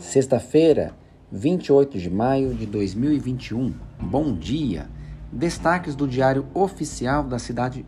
[0.00, 0.94] Sexta-feira,
[1.30, 3.74] 28 de maio de 2021.
[4.00, 4.88] Bom dia!
[5.30, 7.84] Destaques do Diário Oficial da cidade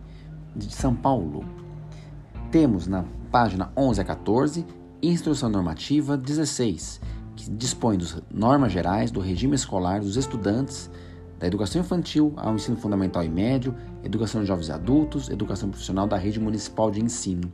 [0.54, 1.42] de São Paulo.
[2.50, 4.66] Temos na página 11 a 14,
[5.02, 7.00] Instrução Normativa 16,
[7.34, 10.90] que dispõe das normas gerais do regime escolar dos estudantes
[11.40, 16.06] da educação infantil ao ensino fundamental e médio, educação de jovens e adultos, educação profissional
[16.06, 17.50] da rede municipal de ensino.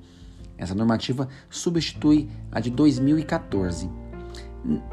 [0.59, 4.07] Essa normativa substitui a de 2014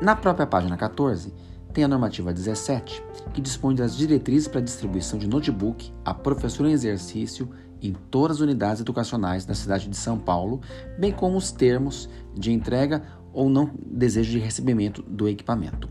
[0.02, 1.34] na própria página 14,
[1.74, 6.72] tem a normativa 17, que dispõe das diretrizes para distribuição de notebook a professor em
[6.72, 7.50] exercício
[7.82, 10.62] em todas as unidades educacionais da cidade de São Paulo,
[10.98, 15.90] bem como os termos de entrega ou não desejo de recebimento do equipamento.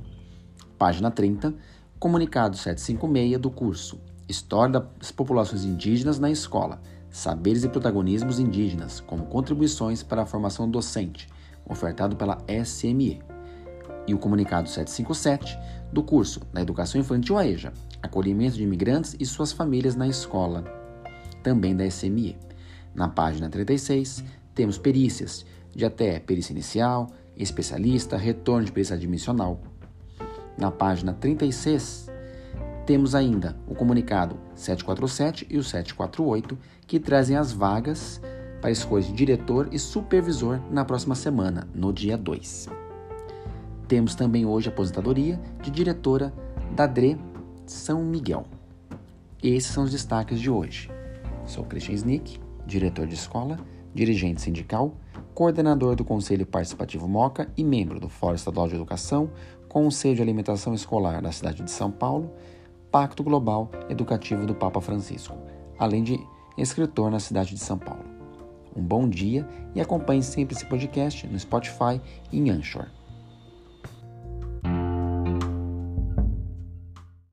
[0.78, 1.54] Página 30,
[1.98, 9.26] comunicado 756 do curso História das Populações Indígenas na Escola, Saberes e Protagonismos Indígenas como
[9.26, 11.28] contribuições para a formação docente,
[11.66, 13.20] ofertado pela SME
[14.06, 15.58] e o comunicado 757
[15.92, 20.64] do curso da Educação Infantil AEJA, Acolhimento de Imigrantes e Suas Famílias na Escola,
[21.42, 22.36] também da SME.
[22.94, 24.24] Na página 36,
[24.54, 29.60] temos perícias de até perícia inicial, especialista, retorno de perícia admissional.
[30.56, 32.10] Na página 36,
[32.86, 38.20] temos ainda o comunicado 747 e o 748, que trazem as vagas
[38.60, 42.83] para escolha de diretor e supervisor na próxima semana, no dia 2.
[43.88, 46.32] Temos também hoje a aposentadoria de diretora
[46.74, 47.18] da DRE
[47.66, 48.44] São Miguel.
[49.42, 50.90] Esses são os destaques de hoje.
[51.44, 53.58] Sou Christian Snick, diretor de escola,
[53.92, 54.94] dirigente sindical,
[55.34, 59.30] coordenador do Conselho Participativo MOCA e membro do Fórum Estadual de Educação,
[59.68, 62.30] Conselho de Alimentação Escolar da cidade de São Paulo,
[62.90, 65.36] Pacto Global Educativo do Papa Francisco,
[65.78, 66.18] além de
[66.56, 68.04] escritor na cidade de São Paulo.
[68.74, 72.00] Um bom dia e acompanhe sempre esse podcast no Spotify
[72.32, 72.86] e em Anchor.